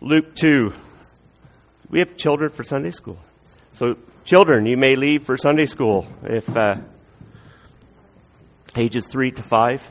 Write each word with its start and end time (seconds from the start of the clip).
Luke 0.00 0.34
2. 0.34 0.72
We 1.90 2.00
have 2.00 2.16
children 2.16 2.50
for 2.50 2.64
Sunday 2.64 2.90
school. 2.90 3.18
So, 3.72 3.96
children, 4.24 4.66
you 4.66 4.76
may 4.76 4.96
leave 4.96 5.24
for 5.24 5.38
Sunday 5.38 5.66
school 5.66 6.06
if 6.24 6.48
uh, 6.54 6.76
ages 8.76 9.06
3 9.06 9.30
to 9.32 9.42
5. 9.42 9.90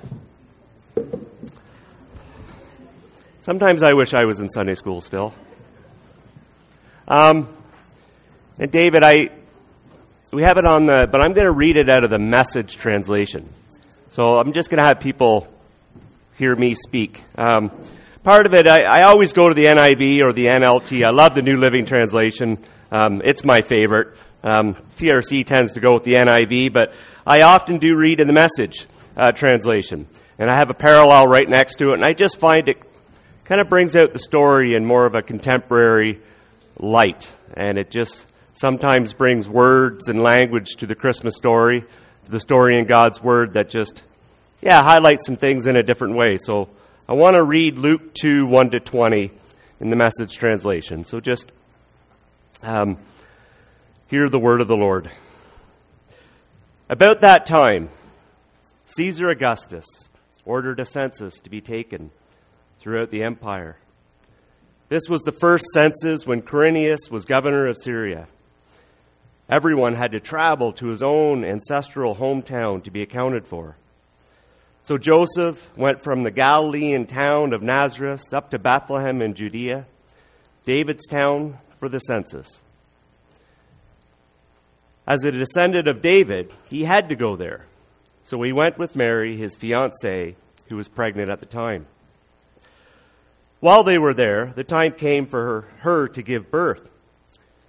Sometimes 3.42 3.84
I 3.84 3.94
wish 3.94 4.14
I 4.14 4.26
was 4.26 4.40
in 4.40 4.50
Sunday 4.50 4.76
school 4.76 5.02
still. 5.02 5.34
Um, 7.08 7.56
and 8.60 8.72
David, 8.72 9.04
I 9.04 9.30
we 10.32 10.44
have 10.44 10.58
it 10.58 10.66
on 10.66 10.88
the, 10.88 11.08
but 11.12 11.22
I'm 11.22 11.34
going 11.34 11.46
to 11.46 11.52
read 11.52 11.78
it 11.78 11.90
out 11.90 12.04
of 12.04 12.10
the 12.10 12.20
message 12.20 12.78
translation. 12.78 13.50
So 14.10 14.40
I'm 14.40 14.54
just 14.54 14.70
going 14.70 14.78
to 14.78 14.84
have 14.84 15.00
people 15.00 15.48
hear 16.38 16.56
me 16.56 16.76
speak. 16.76 17.22
Um, 17.38 17.72
part 18.24 18.46
of 18.46 18.54
it, 18.54 18.68
I, 18.68 18.84
I, 18.84 19.04
always 19.04 19.34
go 19.34 19.50
to 19.50 19.56
the 19.56 19.66
NIV 19.66 20.22
or 20.22 20.32
the 20.32 20.46
NLT. 20.46 21.06
I 21.06 21.10
love 21.10 21.36
the 21.36 21.42
New 21.42 21.58
Living 21.58 21.86
Translation. 21.86 22.58
Um, 22.92 23.22
it's 23.24 23.44
my 23.44 23.62
favorite. 23.62 24.16
Um, 24.44 24.76
CRC 24.96 25.46
tends 25.46 25.74
to 25.74 25.82
go 25.82 25.94
with 25.94 26.04
the 26.04 26.14
NIV, 26.14 26.72
but 26.72 26.94
I 27.28 27.42
often 27.42 27.80
do 27.80 27.96
read 27.96 28.20
in 28.20 28.28
the 28.28 28.34
message 28.34 28.88
uh, 29.18 29.34
translation. 29.34 30.08
And 30.40 30.50
I 30.50 30.56
have 30.56 30.70
a 30.70 30.74
parallel 30.74 31.28
right 31.28 31.48
next 31.48 31.76
to 31.76 31.92
it, 31.92 31.96
and 31.96 32.06
I 32.06 32.14
just 32.14 32.40
find 32.40 32.68
it 32.68 32.82
kind 33.44 33.60
of 33.60 33.70
brings 33.70 33.96
out 33.96 34.14
the 34.14 34.20
story 34.20 34.74
in 34.74 34.86
more 34.86 35.06
of 35.06 35.16
a 35.16 35.22
contemporary 35.22 36.22
light. 36.80 37.30
And 37.54 37.78
it 37.78 37.92
just 37.92 38.26
sometimes 38.54 39.14
brings 39.14 39.50
words 39.50 40.08
and 40.08 40.24
language 40.24 40.76
to 40.78 40.88
the 40.88 40.96
Christmas 40.96 41.36
story, 41.36 41.82
to 42.26 42.32
the 42.32 42.40
story 42.40 42.80
in 42.80 42.86
God's 42.86 43.22
Word 43.22 43.54
that 43.54 43.70
just, 43.70 44.02
yeah, 44.62 44.82
highlights 44.82 45.26
some 45.26 45.36
things 45.36 45.68
in 45.68 45.76
a 45.76 45.84
different 45.84 46.16
way. 46.16 46.38
So 46.38 46.70
I 47.08 47.14
want 47.14 47.36
to 47.36 47.44
read 47.44 47.78
Luke 47.78 48.14
2 48.14 48.46
1 48.46 48.70
to 48.70 48.80
20 48.80 49.30
in 49.82 49.90
the 49.90 49.96
message 49.98 50.38
translation. 50.38 51.04
So 51.04 51.20
just 51.20 51.52
um, 52.62 52.98
hear 54.08 54.30
the 54.30 54.40
word 54.40 54.62
of 54.62 54.70
the 54.70 54.78
Lord. 54.78 55.12
About 56.88 57.20
that 57.20 57.46
time, 57.46 57.90
Caesar 58.86 59.30
Augustus 59.30 59.86
ordered 60.46 60.80
a 60.80 60.86
census 60.86 61.34
to 61.42 61.50
be 61.50 61.60
taken 61.60 62.10
throughout 62.80 63.12
the 63.12 63.24
empire. 63.24 63.76
This 64.88 65.10
was 65.10 65.24
the 65.24 65.34
first 65.34 65.66
census 65.74 66.26
when 66.26 66.42
Quirinius 66.42 67.12
was 67.12 67.26
governor 67.26 67.68
of 67.68 67.78
Syria. 67.78 68.28
Everyone 69.50 69.96
had 69.96 70.14
to 70.14 70.22
travel 70.22 70.72
to 70.74 70.88
his 70.88 71.04
own 71.04 71.44
ancestral 71.44 72.16
hometown 72.16 72.82
to 72.84 72.92
be 72.92 73.02
accounted 73.02 73.46
for. 73.46 73.76
So 74.84 74.98
Joseph 74.98 75.76
went 75.78 76.04
from 76.04 76.24
the 76.24 76.32
Galilean 76.32 77.06
town 77.06 77.54
of 77.54 77.64
Nazareth 77.64 78.34
up 78.34 78.52
to 78.52 78.60
Bethlehem 78.60 79.22
in 79.22 79.34
Judea, 79.34 79.86
David's 80.66 81.08
town, 81.08 81.58
for 81.80 81.88
the 81.88 82.00
census. 82.00 82.62
As 85.08 85.24
a 85.24 85.32
descendant 85.32 85.88
of 85.88 86.02
David, 86.02 86.52
he 86.70 86.84
had 86.84 87.08
to 87.08 87.16
go 87.16 87.38
there. 87.38 87.66
So 88.24 88.42
he 88.42 88.52
went 88.52 88.78
with 88.78 88.94
Mary, 88.94 89.38
his 89.38 89.56
fiancee, 89.56 90.36
who 90.68 90.76
was 90.76 90.90
pregnant 90.90 91.32
at 91.32 91.40
the 91.40 91.46
time. 91.46 91.86
While 93.62 93.86
they 93.86 93.98
were 93.98 94.14
there, 94.14 94.52
the 94.54 94.66
time 94.66 94.92
came 94.92 95.28
for 95.28 95.44
her, 95.46 95.62
her 95.80 96.08
to 96.10 96.22
give 96.22 96.52
birth. 96.52 96.90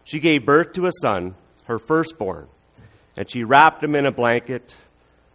She 0.02 0.18
gave 0.18 0.44
birth 0.44 0.72
to 0.72 0.86
a 0.86 0.92
son 1.00 1.36
her 1.66 1.78
firstborn, 1.78 2.48
and 3.16 3.30
she 3.30 3.44
wrapped 3.44 3.84
him 3.84 3.94
in 3.94 4.04
a 4.04 4.12
blanket 4.12 4.74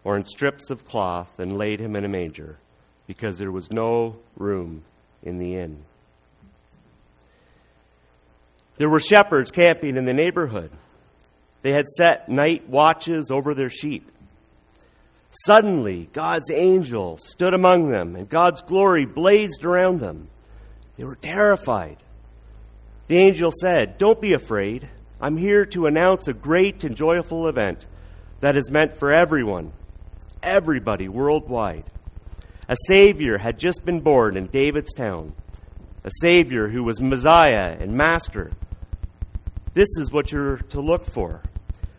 or 0.03 0.15
in 0.15 0.25
strips 0.25 0.69
of 0.69 0.85
cloth 0.85 1.39
and 1.39 1.57
laid 1.57 1.79
him 1.79 1.95
in 1.95 2.05
a 2.05 2.09
manger, 2.09 2.57
because 3.07 3.37
there 3.37 3.51
was 3.51 3.71
no 3.71 4.17
room 4.37 4.83
in 5.23 5.37
the 5.37 5.55
inn. 5.55 5.83
There 8.77 8.89
were 8.89 9.01
shepherds 9.01 9.51
camping 9.51 9.97
in 9.97 10.05
the 10.05 10.13
neighborhood. 10.13 10.71
They 11.61 11.73
had 11.73 11.87
set 11.89 12.29
night 12.29 12.69
watches 12.69 13.29
over 13.29 13.53
their 13.53 13.69
sheep. 13.69 14.09
Suddenly, 15.45 16.09
God's 16.13 16.49
angel 16.49 17.17
stood 17.17 17.53
among 17.53 17.89
them, 17.89 18.15
and 18.15 18.27
God's 18.27 18.61
glory 18.61 19.05
blazed 19.05 19.63
around 19.63 19.99
them. 19.99 20.29
They 20.97 21.03
were 21.03 21.15
terrified. 21.15 21.97
The 23.07 23.17
angel 23.17 23.51
said, 23.51 23.97
Don't 23.97 24.21
be 24.21 24.33
afraid. 24.33 24.89
I'm 25.21 25.37
here 25.37 25.65
to 25.67 25.85
announce 25.85 26.27
a 26.27 26.33
great 26.33 26.83
and 26.83 26.95
joyful 26.95 27.47
event 27.47 27.85
that 28.39 28.55
is 28.55 28.71
meant 28.71 28.97
for 28.97 29.11
everyone, 29.11 29.73
everybody 30.43 31.07
worldwide. 31.07 31.85
A 32.67 32.75
Savior 32.87 33.39
had 33.39 33.57
just 33.57 33.83
been 33.83 34.01
born 34.01 34.37
in 34.37 34.47
David's 34.47 34.93
town, 34.93 35.33
a 36.03 36.11
Savior 36.21 36.69
who 36.69 36.83
was 36.83 37.01
Messiah 37.01 37.75
and 37.79 37.93
Master. 37.93 38.51
This 39.73 39.87
is 39.97 40.11
what 40.11 40.31
you're 40.31 40.57
to 40.57 40.81
look 40.81 41.05
for 41.05 41.41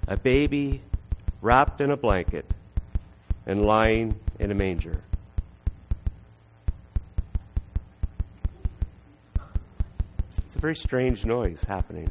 a 0.06 0.16
baby 0.16 0.82
wrapped 1.40 1.80
in 1.80 1.90
a 1.90 1.96
blanket 1.96 2.52
and 3.46 3.64
lying 3.64 4.18
in 4.38 4.50
a 4.50 4.54
manger. 4.54 5.02
It's 10.46 10.56
a 10.56 10.58
very 10.58 10.76
strange 10.76 11.24
noise 11.24 11.62
happening. 11.64 12.10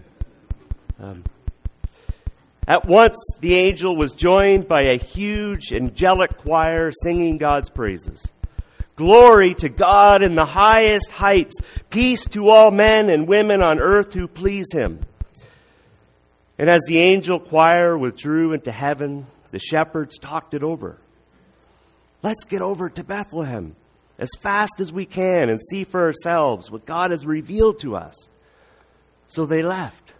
Um, 1.01 1.23
at 2.69 2.85
once, 2.85 3.18
the 3.40 3.56
angel 3.56 3.96
was 3.96 4.13
joined 4.13 4.68
by 4.68 4.81
a 4.81 4.96
huge 4.96 5.74
angelic 5.74 6.38
choir 6.38 6.91
singing 6.91 7.40
God's 7.40 7.72
praises. 7.72 8.31
Glory 8.96 9.56
to 9.56 9.69
God 9.69 10.22
in 10.22 10.35
the 10.35 10.46
highest 10.46 11.09
heights, 11.09 11.56
peace 11.90 12.25
to 12.25 12.50
all 12.50 12.69
men 12.69 13.09
and 13.09 13.28
women 13.28 13.63
on 13.63 13.79
earth 13.79 14.13
who 14.13 14.28
please 14.28 14.68
him. 14.72 15.00
And 16.59 16.69
as 16.69 16.81
the 16.88 17.00
angel 17.00 17.40
choir 17.40 17.97
withdrew 17.97 18.53
into 18.53 18.72
heaven, 18.72 19.25
the 19.50 19.58
shepherds 19.58 20.19
talked 20.19 20.53
it 20.53 20.62
over. 20.62 21.00
Let's 22.22 22.44
get 22.44 22.62
over 22.62 22.88
to 22.88 23.03
Bethlehem 23.03 23.75
as 24.19 24.29
fast 24.41 24.79
as 24.79 24.94
we 24.94 25.08
can 25.08 25.50
and 25.50 25.59
see 25.72 25.85
for 25.85 26.03
ourselves 26.03 26.69
what 26.69 26.85
God 26.85 27.09
has 27.09 27.25
revealed 27.25 27.79
to 27.79 27.96
us. 27.96 28.29
So 29.25 29.47
they 29.47 29.63
left 29.63 30.13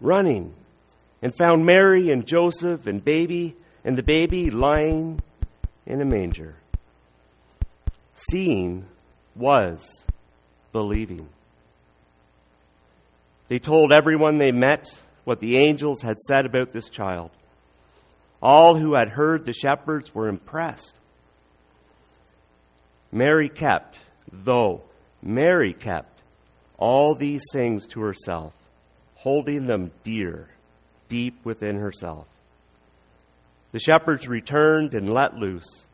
running 0.00 0.54
and 1.22 1.34
found 1.34 1.64
Mary 1.64 2.10
and 2.10 2.26
Joseph 2.26 2.86
and 2.86 3.04
baby 3.04 3.56
and 3.84 3.96
the 3.96 4.02
baby 4.02 4.50
lying 4.50 5.20
in 5.86 6.00
a 6.00 6.04
manger. 6.04 6.56
Seeing 8.14 8.86
was 9.34 10.04
believing. 10.72 11.28
They 13.48 13.58
told 13.58 13.92
everyone 13.92 14.38
they 14.38 14.52
met 14.52 14.86
what 15.24 15.40
the 15.40 15.56
angels 15.56 16.02
had 16.02 16.18
said 16.18 16.46
about 16.46 16.72
this 16.72 16.88
child. 16.88 17.30
All 18.42 18.76
who 18.76 18.94
had 18.94 19.10
heard 19.10 19.44
the 19.44 19.52
shepherds 19.52 20.14
were 20.14 20.28
impressed. 20.28 20.96
Mary 23.12 23.48
kept, 23.48 24.00
though 24.32 24.82
Mary 25.22 25.72
kept, 25.72 26.22
all 26.78 27.14
these 27.14 27.42
things 27.52 27.86
to 27.88 28.00
herself 28.00 28.52
holding 29.22 29.66
them 29.66 29.92
dear, 30.02 30.48
deep 31.12 31.44
within 31.44 31.78
herself. 31.78 32.26
The 33.72 33.78
shepherds 33.78 34.26
returned 34.26 34.94
and 34.94 35.12
let 35.12 35.36
loose, 35.36 35.86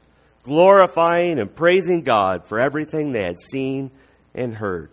glorifying 0.45 1.41
and 1.41 1.53
praising 1.53 2.03
God 2.03 2.47
for 2.47 2.61
everything 2.61 3.11
they 3.11 3.25
had 3.25 3.41
seen 3.51 3.91
and 4.33 4.55
heard. 4.55 4.91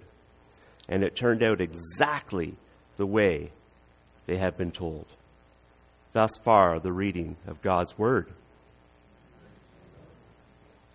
And 0.89 1.03
it 1.03 1.15
turned 1.15 1.43
out 1.43 1.61
exactly 1.61 2.55
the 2.97 3.05
way 3.05 3.51
they 4.25 4.37
had 4.37 4.57
been 4.57 4.71
told. 4.71 5.05
Thus 6.13 6.31
far, 6.43 6.79
the 6.79 6.91
reading 6.91 7.37
of 7.45 7.61
God's 7.61 7.95
Word. 7.95 8.27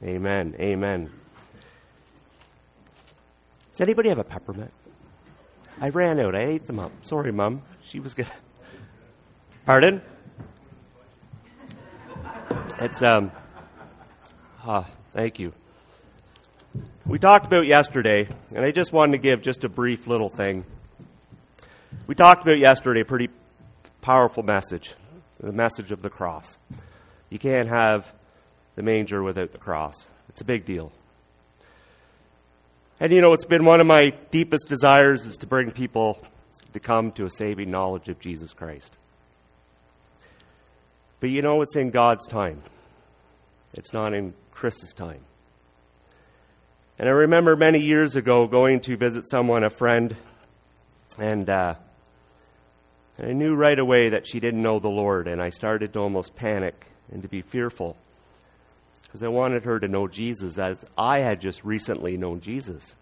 Amen. 0.03 0.57
Amen. 0.59 1.09
Does 3.71 3.81
anybody 3.81 4.09
have 4.09 4.19
a 4.19 4.25
peppermint? 4.25 4.73
I 5.81 5.91
ran 5.91 6.19
out. 6.19 6.35
I 6.35 6.47
ate 6.47 6.67
them 6.67 6.81
up. 6.81 6.91
Sorry, 7.03 7.31
Mom. 7.31 7.62
She 7.85 8.00
was 8.00 8.12
good. 8.12 8.26
Pardon? 9.67 10.01
It's, 12.81 13.03
um, 13.03 13.31
ah, 14.65 14.89
thank 15.12 15.39
you. 15.39 15.53
We 17.05 17.19
talked 17.19 17.47
about 17.47 17.67
yesterday, 17.67 18.29
and 18.55 18.65
I 18.65 18.71
just 18.71 18.93
wanted 18.93 19.12
to 19.12 19.19
give 19.19 19.43
just 19.43 19.65
a 19.65 19.69
brief 19.69 20.07
little 20.07 20.31
thing. 20.31 20.65
We 22.07 22.15
talked 22.15 22.43
about 22.43 22.59
yesterday 22.59 23.01
a 23.01 23.05
pretty 23.05 23.29
powerful 24.01 24.43
message 24.43 24.95
the 25.41 25.53
message 25.53 25.91
of 25.91 26.03
the 26.03 26.11
cross. 26.11 26.59
You 27.31 27.39
can't 27.39 27.69
have 27.69 28.12
the 28.77 28.83
manger 28.83 29.23
without 29.23 29.53
the 29.53 29.59
cross, 29.59 30.09
it's 30.29 30.41
a 30.41 30.45
big 30.45 30.65
deal. 30.65 30.93
And 32.99 33.12
you 33.12 33.23
know, 33.23 33.33
it's 33.33 33.47
been 33.47 33.65
one 33.65 33.81
of 33.81 33.87
my 33.87 34.11
deepest 34.31 34.69
desires 34.69 35.25
is 35.25 35.39
to 35.39 35.47
bring 35.47 35.71
people 35.71 36.19
to 36.75 36.81
come 36.81 37.12
to 37.12 37.25
a 37.25 37.31
saving 37.31 37.71
knowledge 37.71 38.09
of 38.11 38.21
Jesus 38.21 38.53
Christ. 38.53 38.99
But 41.20 41.31
you 41.31 41.43
know, 41.43 41.62
it's 41.62 41.76
in 41.76 41.90
God's 41.90 42.26
time. 42.26 42.62
It's 43.75 43.93
not 43.93 44.14
in 44.14 44.34
Chris's 44.50 44.93
time. 44.93 45.20
And 46.99 47.08
I 47.08 47.12
remember 47.12 47.56
many 47.56 47.81
years 47.81 48.17
ago 48.17 48.46
going 48.46 48.81
to 48.81 48.96
visit 48.96 49.28
someone, 49.28 49.64
a 49.64 49.70
friend, 49.70 50.17
and 51.19 51.49
uh, 51.49 51.75
I 53.22 53.32
knew 53.32 53.55
right 53.55 53.78
away 53.78 54.11
that 54.11 54.26
she 54.26 54.40
didn't 54.40 54.62
know 54.62 54.78
the 54.78 54.88
Lord, 54.88 55.28
and 55.28 55.43
I 55.43 55.50
started 55.50 55.93
to 55.93 56.00
almost 56.00 56.37
panic 56.37 56.87
and 57.12 57.23
to 57.23 57.28
be 57.28 57.43
fearful 57.43 57.96
because 59.02 59.23
I 59.23 59.28
wanted 59.28 59.64
her 59.64 59.81
to 59.81 59.88
know 59.88 60.08
Jesus 60.08 60.58
as 60.58 60.84
I 60.96 61.19
had 61.19 61.40
just 61.40 61.64
recently 61.64 62.16
known 62.16 62.40
Jesus. 62.40 62.96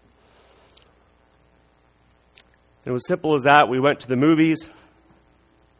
It 2.85 2.91
was 2.91 3.05
simple 3.07 3.35
as 3.35 3.43
that. 3.43 3.69
We 3.69 3.79
went 3.79 3.99
to 3.99 4.07
the 4.07 4.15
movies, 4.15 4.69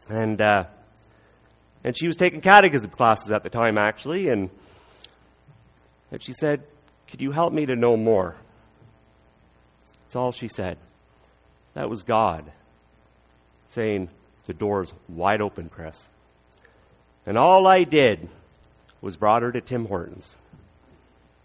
and 0.07 0.39
uh, 0.39 0.65
and 1.83 1.97
she 1.97 2.07
was 2.07 2.15
taking 2.15 2.41
catechism 2.41 2.91
classes 2.91 3.31
at 3.31 3.43
the 3.43 3.49
time, 3.49 3.77
actually, 3.77 4.29
and 4.29 4.49
and 6.11 6.23
she 6.23 6.33
said, 6.33 6.63
could 7.09 7.21
you 7.21 7.31
help 7.31 7.53
me 7.53 7.65
to 7.65 7.75
know 7.75 7.97
more? 7.97 8.35
That's 10.03 10.15
all 10.15 10.31
she 10.31 10.47
said. 10.47 10.77
That 11.73 11.89
was 11.89 12.03
God 12.03 12.51
saying, 13.67 14.09
The 14.45 14.53
door's 14.53 14.93
wide 15.07 15.41
open, 15.41 15.69
Chris. 15.69 16.09
And 17.25 17.37
all 17.37 17.67
I 17.67 17.83
did 17.83 18.29
was 19.01 19.17
brought 19.17 19.43
her 19.43 19.51
to 19.51 19.61
Tim 19.61 19.85
Hortons, 19.85 20.37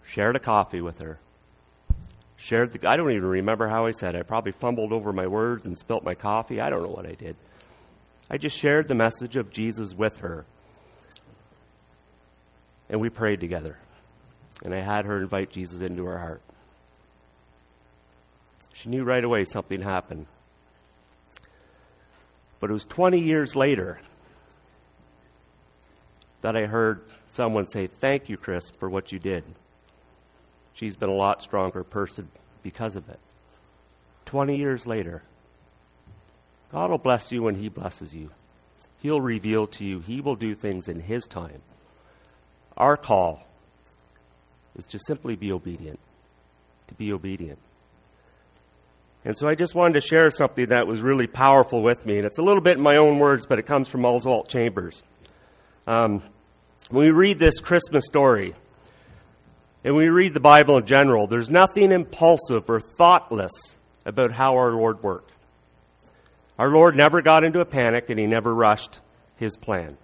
shared 0.03 0.37
a 0.37 0.39
coffee 0.39 0.81
with 0.81 1.01
her, 1.01 1.19
shared 2.37 2.73
the. 2.73 2.89
I 2.89 2.97
don't 2.97 3.11
even 3.11 3.25
remember 3.25 3.69
how 3.69 3.87
I 3.87 3.93
said 3.93 4.15
it. 4.15 4.19
I 4.19 4.23
probably 4.23 4.53
fumbled 4.53 4.93
over 4.93 5.13
my 5.13 5.27
words 5.27 5.67
and 5.67 5.79
spilt 5.79 6.05
my 6.05 6.15
coffee. 6.15 6.61
I 6.61 6.71
don't 6.71 6.83
know 6.83 6.89
what 6.89 7.07
I 7.07 7.13
did. 7.13 7.37
I 8.31 8.39
just 8.39 8.57
shared 8.57 8.89
the 8.89 8.95
message 8.95 9.37
of 9.37 9.51
Jesus 9.51 9.95
with 9.95 10.21
her. 10.21 10.45
And 12.89 13.01
we 13.01 13.11
prayed 13.11 13.41
together 13.41 13.79
and 14.63 14.75
I 14.75 14.81
had 14.81 15.05
her 15.05 15.21
invite 15.21 15.51
Jesus 15.51 15.83
into 15.83 16.05
her 16.07 16.19
heart. 16.19 16.43
She 18.73 18.89
knew 18.89 19.05
right 19.05 19.25
away 19.25 19.45
something 19.45 19.83
happened. 19.83 20.27
But 22.61 22.71
it 22.71 22.73
was 22.73 22.85
20 22.85 23.21
years 23.21 23.55
later 23.55 24.01
that 26.41 26.57
I 26.57 26.67
heard 26.67 27.03
someone 27.29 27.67
say, 27.67 27.87
Thank 27.87 28.29
you, 28.29 28.37
Chris, 28.37 28.71
for 28.71 28.89
what 28.89 29.13
you 29.13 29.19
did. 29.19 29.45
She's 30.73 30.97
been 30.97 31.09
a 31.09 31.15
lot 31.15 31.43
stronger 31.43 31.85
person 31.85 32.29
because 32.63 32.97
of 32.97 33.09
it. 33.09 33.21
20 34.27 34.57
years 34.57 34.87
later, 34.87 35.23
God 36.75 36.91
will 36.91 36.99
bless 36.99 37.31
you 37.31 37.45
when 37.45 37.55
He 37.55 37.69
blesses 37.69 38.17
you. 38.17 38.31
He'll 39.01 39.21
reveal 39.21 39.69
to 39.69 39.85
you, 39.85 40.01
He 40.01 40.21
will 40.21 40.35
do 40.35 40.57
things 40.57 40.89
in 40.89 40.99
His 40.99 41.25
time. 41.25 41.63
Our 42.77 42.97
call 42.97 43.47
is 44.77 44.85
to 44.87 44.99
simply 44.99 45.37
be 45.37 45.53
obedient. 45.53 46.01
To 46.89 46.95
be 46.95 47.13
obedient. 47.13 47.61
And 49.25 49.39
so 49.39 49.47
I 49.47 49.55
just 49.55 49.77
wanted 49.77 49.95
to 49.95 50.01
share 50.01 50.33
something 50.33 50.67
that 50.67 50.89
was 50.89 51.01
really 51.01 51.29
powerful 51.29 51.81
with 51.81 52.05
me. 52.05 52.17
And 52.17 52.27
it's 52.27 52.39
a 52.39 52.43
little 52.43 52.61
bit 52.61 52.77
in 52.77 52.83
my 52.83 52.97
own 52.97 53.21
words, 53.21 53.47
but 53.47 53.61
it 53.61 53.67
comes 53.67 53.89
from 53.89 54.05
Oswald 54.05 54.49
Chambers. 54.49 55.05
Um, 55.87 56.23
when 56.91 57.05
we 57.05 57.13
read 57.13 57.39
this 57.39 57.61
Christmas 57.61 58.05
story, 58.05 58.53
and 59.85 59.95
we 59.95 60.09
read 60.09 60.35
the 60.35 60.41
Bible 60.41 60.79
in 60.79 60.87
general, 60.87 61.29
there's 61.29 61.51
nothing 61.51 61.93
impulsive 61.93 62.69
or 62.69 62.81
thoughtless 62.81 63.77
about 64.05 64.33
how 64.33 64.57
our 64.57 64.73
Lord 64.73 65.05
worked. 65.05 65.31
Our 66.59 66.69
Lord 66.69 66.97
never 66.97 67.21
got 67.23 67.45
into 67.45 67.61
a 67.61 67.65
panic 67.65 68.11
and 68.11 68.19
he 68.19 68.27
never 68.27 68.55
rushed 68.55 69.01
his 69.37 69.57
plan. 69.57 69.97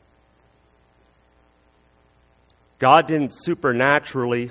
God 2.79 3.07
didn't 3.07 3.33
supernaturally 3.33 4.51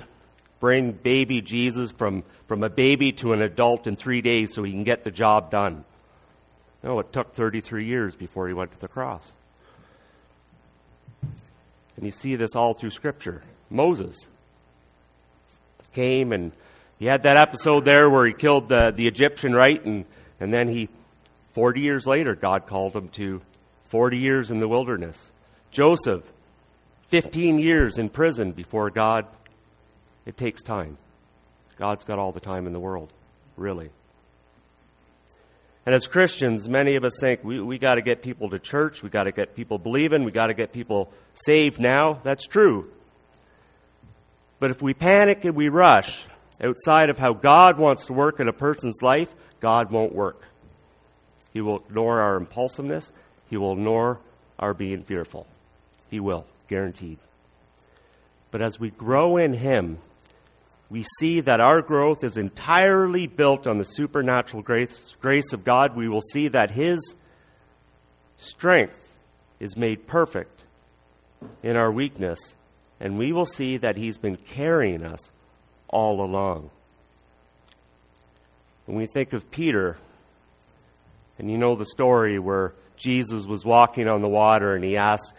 bring 0.60 0.92
baby 0.92 1.40
Jesus 1.40 1.90
from, 1.90 2.22
from 2.46 2.62
a 2.62 2.70
baby 2.70 3.12
to 3.12 3.32
an 3.32 3.42
adult 3.42 3.86
in 3.86 3.96
three 3.96 4.22
days 4.22 4.54
so 4.54 4.62
he 4.62 4.72
can 4.72 4.84
get 4.84 5.04
the 5.04 5.10
job 5.10 5.50
done. 5.50 5.84
No, 6.82 6.98
it 7.00 7.12
took 7.12 7.34
33 7.34 7.84
years 7.84 8.14
before 8.14 8.48
he 8.48 8.54
went 8.54 8.72
to 8.72 8.80
the 8.80 8.88
cross. 8.88 9.32
And 11.22 12.06
you 12.06 12.12
see 12.12 12.36
this 12.36 12.54
all 12.54 12.72
through 12.72 12.90
Scripture. 12.90 13.42
Moses 13.68 14.28
came 15.92 16.32
and 16.32 16.52
he 16.98 17.06
had 17.06 17.24
that 17.24 17.36
episode 17.36 17.84
there 17.84 18.08
where 18.08 18.24
he 18.26 18.32
killed 18.32 18.68
the, 18.68 18.92
the 18.94 19.06
Egyptian, 19.06 19.54
right? 19.54 19.84
And, 19.84 20.04
and 20.38 20.52
then 20.52 20.68
he, 20.68 20.88
40 21.52 21.80
years 21.80 22.06
later, 22.06 22.34
God 22.34 22.66
called 22.66 22.94
him 22.94 23.08
to 23.10 23.42
40 23.86 24.18
years 24.18 24.50
in 24.50 24.60
the 24.60 24.68
wilderness. 24.68 25.32
Joseph, 25.70 26.30
15 27.08 27.58
years 27.58 27.98
in 27.98 28.08
prison 28.08 28.52
before 28.52 28.90
God 28.90 29.26
it 30.26 30.36
takes 30.36 30.62
time. 30.62 30.96
God's 31.76 32.04
got 32.04 32.18
all 32.18 32.32
the 32.32 32.40
time 32.40 32.66
in 32.66 32.72
the 32.72 32.80
world, 32.80 33.12
really. 33.56 33.90
And 35.86 35.94
as 35.94 36.06
Christians, 36.06 36.68
many 36.68 36.96
of 36.96 37.04
us 37.04 37.14
think 37.18 37.42
we, 37.42 37.58
we 37.60 37.78
got 37.78 37.94
to 37.94 38.02
get 38.02 38.22
people 38.22 38.50
to 38.50 38.58
church, 38.58 39.02
we 39.02 39.08
got 39.08 39.24
to 39.24 39.32
get 39.32 39.56
people 39.56 39.78
believing, 39.78 40.24
we 40.24 40.30
got 40.30 40.48
to 40.48 40.54
get 40.54 40.72
people 40.72 41.10
saved 41.34 41.80
now. 41.80 42.20
That's 42.22 42.46
true. 42.46 42.90
But 44.58 44.70
if 44.70 44.82
we 44.82 44.92
panic 44.92 45.44
and 45.44 45.56
we 45.56 45.68
rush 45.68 46.24
outside 46.62 47.08
of 47.08 47.18
how 47.18 47.32
God 47.32 47.78
wants 47.78 48.06
to 48.06 48.12
work 48.12 48.40
in 48.40 48.48
a 48.48 48.52
person's 48.52 49.00
life, 49.00 49.34
God 49.58 49.90
won't 49.90 50.14
work. 50.14 50.42
He 51.52 51.60
will 51.60 51.78
ignore 51.78 52.20
our 52.20 52.36
impulsiveness, 52.36 53.12
He 53.48 53.56
will 53.56 53.72
ignore 53.72 54.20
our 54.58 54.74
being 54.74 55.02
fearful. 55.02 55.46
He 56.10 56.20
will, 56.20 56.46
guaranteed. 56.68 57.18
But 58.50 58.62
as 58.62 58.80
we 58.80 58.90
grow 58.90 59.36
in 59.36 59.54
Him, 59.54 59.98
we 60.90 61.04
see 61.20 61.40
that 61.40 61.60
our 61.60 61.82
growth 61.82 62.24
is 62.24 62.36
entirely 62.36 63.28
built 63.28 63.66
on 63.66 63.78
the 63.78 63.84
supernatural 63.84 64.62
grace, 64.62 65.14
grace 65.20 65.52
of 65.52 65.64
God. 65.64 65.94
We 65.94 66.08
will 66.08 66.20
see 66.20 66.48
that 66.48 66.72
His 66.72 67.14
strength 68.36 68.98
is 69.60 69.76
made 69.76 70.06
perfect 70.06 70.64
in 71.62 71.76
our 71.76 71.92
weakness, 71.92 72.54
and 72.98 73.18
we 73.18 73.32
will 73.32 73.46
see 73.46 73.76
that 73.76 73.96
He's 73.96 74.18
been 74.18 74.36
carrying 74.36 75.04
us 75.04 75.30
all 75.88 76.22
along. 76.22 76.70
When 78.86 78.98
we 78.98 79.06
think 79.06 79.32
of 79.32 79.50
Peter, 79.52 79.96
and 81.40 81.50
you 81.50 81.58
know 81.58 81.74
the 81.74 81.86
story 81.86 82.38
where 82.38 82.74
Jesus 82.96 83.46
was 83.46 83.64
walking 83.64 84.06
on 84.06 84.20
the 84.20 84.28
water 84.28 84.74
and 84.74 84.84
he 84.84 84.98
asked, 84.98 85.32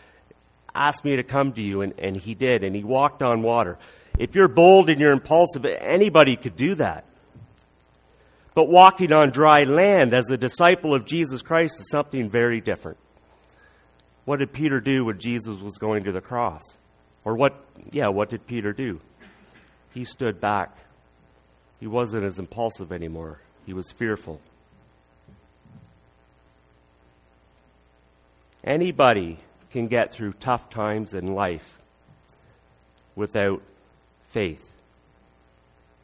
asked 0.73 1.05
me 1.05 1.15
to 1.15 1.23
come 1.23 1.53
to 1.53 1.61
you, 1.61 1.81
and, 1.81 1.93
and 1.99 2.17
he 2.17 2.33
did, 2.33 2.63
and 2.63 2.75
he 2.75 2.83
walked 2.83 3.21
on 3.21 3.43
water. 3.43 3.77
If 4.17 4.33
you're 4.35 4.47
bold 4.47 4.89
and 4.89 4.99
you're 4.99 5.11
impulsive, 5.11 5.63
anybody 5.65 6.35
could 6.35 6.55
do 6.55 6.75
that. 6.75 7.05
But 8.55 8.67
walking 8.67 9.13
on 9.13 9.29
dry 9.29 9.63
land 9.63 10.13
as 10.13 10.29
a 10.29 10.37
disciple 10.37 10.93
of 10.93 11.05
Jesus 11.05 11.41
Christ 11.41 11.79
is 11.79 11.89
something 11.89 12.29
very 12.29 12.59
different. 12.59 12.97
What 14.25 14.39
did 14.39 14.51
Peter 14.51 14.81
do 14.81 15.05
when 15.05 15.19
Jesus 15.19 15.59
was 15.59 15.77
going 15.77 16.03
to 16.05 16.11
the 16.11 16.19
cross? 16.19 16.61
Or 17.23 17.35
what, 17.35 17.63
yeah, 17.91 18.07
what 18.07 18.29
did 18.29 18.47
Peter 18.47 18.73
do? 18.73 18.99
He 19.93 20.03
stood 20.03 20.41
back. 20.41 20.75
He 21.79 21.87
wasn't 21.87 22.25
as 22.25 22.39
impulsive 22.39 22.91
anymore, 22.91 23.39
he 23.67 23.73
was 23.73 23.91
fearful. 23.91 24.41
Anybody 28.63 29.39
can 29.71 29.87
get 29.87 30.11
through 30.11 30.33
tough 30.33 30.69
times 30.69 31.13
in 31.13 31.33
life 31.33 31.79
without 33.15 33.61
faith. 34.29 34.67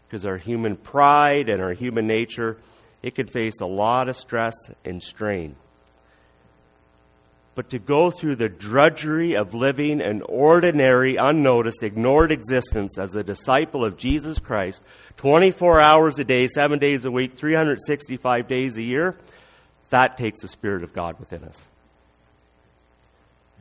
Because 0.08 0.26
our 0.26 0.38
human 0.38 0.78
pride 0.78 1.50
and 1.50 1.62
our 1.62 1.74
human 1.74 2.08
nature, 2.08 2.58
it 3.04 3.16
can 3.16 3.28
face 3.28 3.60
a 3.62 3.66
lot 3.66 4.10
of 4.10 4.16
stress 4.16 4.56
and 4.86 5.04
strain. 5.04 5.56
But 7.56 7.72
to 7.72 7.80
go 7.80 8.12
through 8.12 8.36
the 8.36 8.50
drudgery 8.50 9.36
of 9.36 9.54
living 9.54 10.00
an 10.00 10.22
ordinary, 10.22 11.16
unnoticed, 11.16 11.82
ignored 11.82 12.32
existence 12.32 12.98
as 13.00 13.16
a 13.16 13.24
disciple 13.24 13.84
of 13.84 13.98
Jesus 13.98 14.40
Christ, 14.40 14.84
24 15.18 15.82
hours 15.82 16.20
a 16.20 16.24
day, 16.24 16.48
7 16.48 16.78
days 16.78 17.04
a 17.04 17.12
week, 17.12 17.36
365 17.36 18.48
days 18.48 18.78
a 18.78 18.84
year, 18.84 19.18
that 19.90 20.18
takes 20.18 20.42
the 20.42 20.48
Spirit 20.48 20.84
of 20.84 20.94
God 20.94 21.20
within 21.20 21.44
us. 21.44 21.68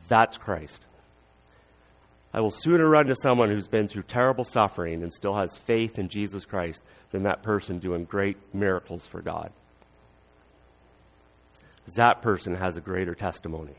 That's 0.07 0.37
Christ. 0.37 0.83
I 2.33 2.41
will 2.41 2.51
sooner 2.51 2.87
run 2.87 3.07
to 3.07 3.15
someone 3.15 3.49
who's 3.49 3.67
been 3.67 3.87
through 3.87 4.03
terrible 4.03 4.43
suffering 4.43 5.01
and 5.01 5.13
still 5.13 5.35
has 5.35 5.57
faith 5.57 5.97
in 5.97 6.09
Jesus 6.09 6.45
Christ 6.45 6.83
than 7.11 7.23
that 7.23 7.41
person 7.41 7.79
doing 7.79 8.05
great 8.05 8.37
miracles 8.53 9.05
for 9.05 9.21
God. 9.21 9.51
That 11.95 12.21
person 12.21 12.55
has 12.55 12.75
a 12.77 12.81
greater 12.81 13.15
testimony. 13.15 13.75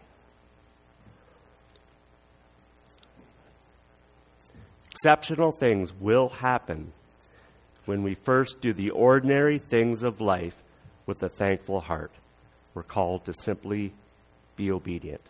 Exceptional 4.90 5.52
things 5.52 5.92
will 5.92 6.28
happen 6.28 6.92
when 7.84 8.02
we 8.02 8.14
first 8.14 8.60
do 8.60 8.72
the 8.72 8.90
ordinary 8.90 9.58
things 9.58 10.02
of 10.02 10.20
life 10.20 10.56
with 11.06 11.22
a 11.22 11.28
thankful 11.28 11.80
heart. 11.80 12.10
We're 12.74 12.82
called 12.82 13.24
to 13.26 13.32
simply 13.32 13.92
be 14.56 14.72
obedient. 14.72 15.22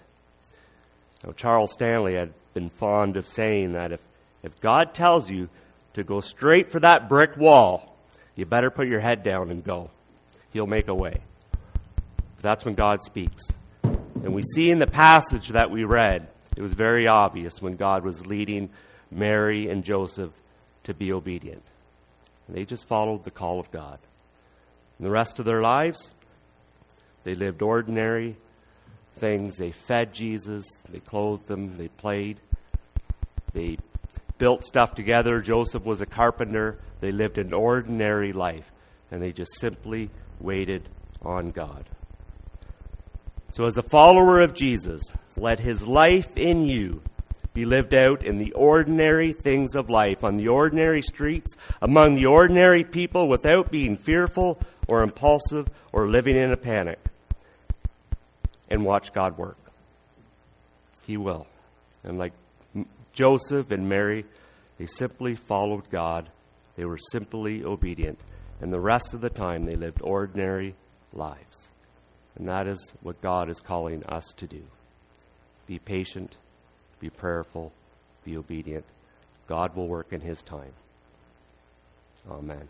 Now, 1.25 1.33
Charles 1.33 1.73
Stanley 1.73 2.15
had 2.15 2.33
been 2.55 2.69
fond 2.69 3.17
of 3.17 3.27
saying 3.27 3.73
that 3.73 3.93
if, 3.93 4.01
if 4.43 4.59
God 4.61 4.95
tells 4.95 5.31
you 5.31 5.49
to 5.95 6.05
go 6.05 6.21
straight 6.21 6.71
for 6.71 6.81
that 6.81 7.09
brick 7.09 7.37
wall, 7.37 7.97
you 8.37 8.47
better 8.47 8.71
put 8.71 8.89
your 8.89 9.01
head 9.01 9.23
down 9.23 9.51
and 9.51 9.65
go. 9.65 9.91
He'll 10.53 10.67
make 10.67 10.89
a 10.89 10.95
way. 10.95 11.21
That's 12.41 12.65
when 12.65 12.75
God 12.75 13.03
speaks. 13.03 13.43
And 13.83 14.35
we 14.35 14.43
see 14.55 14.71
in 14.71 14.79
the 14.79 14.87
passage 14.87 15.49
that 15.49 15.71
we 15.71 15.85
read, 15.85 16.29
it 16.57 16.63
was 16.63 16.73
very 16.73 17.07
obvious 17.07 17.61
when 17.61 17.77
God 17.77 18.05
was 18.05 18.27
leading 18.27 18.71
Mary 19.11 19.69
and 19.69 19.85
Joseph 19.85 20.31
to 20.85 20.95
be 20.95 21.13
obedient. 21.13 21.63
And 22.47 22.57
they 22.57 22.65
just 22.65 22.87
followed 22.87 23.25
the 23.25 23.31
call 23.31 23.61
of 23.61 23.71
God. 23.71 23.99
And 24.99 25.07
the 25.07 25.11
rest 25.11 25.39
of 25.39 25.45
their 25.45 25.63
lives, 25.63 26.13
they 27.25 27.35
lived 27.35 27.63
ordinary 27.63 28.37
things. 29.19 29.57
They 29.57 29.71
fed 29.71 30.15
Jesus, 30.15 30.67
they 30.89 31.01
clothed 31.01 31.51
him, 31.51 31.77
they 31.77 31.89
played, 31.89 32.41
they 33.53 33.79
built 34.39 34.65
stuff 34.65 34.95
together. 34.95 35.41
Joseph 35.41 35.85
was 35.85 36.01
a 36.01 36.07
carpenter. 36.07 36.79
They 37.01 37.13
lived 37.13 37.39
an 37.39 37.53
ordinary 37.53 38.33
life, 38.33 38.73
and 39.11 39.23
they 39.23 39.33
just 39.33 39.59
simply 39.59 40.11
waited 40.41 40.89
on 41.23 41.51
God. 41.51 41.89
So, 43.51 43.65
as 43.65 43.79
a 43.79 43.83
follower 43.83 44.41
of 44.41 44.55
Jesus, 44.55 45.03
let 45.37 45.59
his 45.59 45.87
life 45.87 46.37
in 46.37 46.67
you 46.67 47.01
be 47.55 47.65
lived 47.65 47.95
out 47.95 48.23
in 48.23 48.37
the 48.37 48.53
ordinary 48.53 49.33
things 49.33 49.75
of 49.75 49.91
life, 49.91 50.23
on 50.23 50.37
the 50.37 50.49
ordinary 50.49 51.03
streets, 51.03 51.57
among 51.83 52.15
the 52.15 52.27
ordinary 52.27 52.85
people, 52.85 53.27
without 53.27 53.71
being 53.71 53.97
fearful 53.97 54.61
or 54.87 55.03
impulsive 55.03 55.67
or 55.93 56.09
living 56.09 56.37
in 56.37 56.53
a 56.53 56.57
panic. 56.57 57.08
And 58.71 58.85
watch 58.85 59.13
God 59.13 59.39
work. 59.39 59.59
He 61.07 61.17
will. 61.17 61.47
And 62.05 62.19
like 62.19 62.33
Joseph 63.13 63.71
and 63.71 63.89
Mary, 63.89 64.25
they 64.79 64.87
simply 64.87 65.35
followed 65.35 65.91
God. 65.91 66.31
They 66.77 66.85
were 66.85 66.99
simply 67.13 67.65
obedient. 67.65 68.21
And 68.61 68.73
the 68.73 68.81
rest 68.81 69.15
of 69.15 69.21
the 69.21 69.31
time, 69.31 69.65
they 69.65 69.77
lived 69.77 70.01
ordinary 70.03 70.75
lives. 71.13 71.71
And 72.37 72.47
that 72.49 72.67
is 72.67 72.95
what 73.03 73.21
God 73.21 73.49
is 73.51 73.61
calling 73.61 74.05
us 74.05 74.33
to 74.37 74.47
do. 74.47 74.63
Be 75.67 75.79
patient, 75.79 76.37
be 77.01 77.11
prayerful, 77.11 77.73
be 78.25 78.37
obedient. 78.37 78.85
God 79.49 79.75
will 79.75 79.89
work 79.89 80.13
in 80.13 80.21
His 80.21 80.43
time. 80.43 80.73
Amen. 82.31 82.69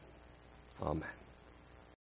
Amen. 0.80 1.27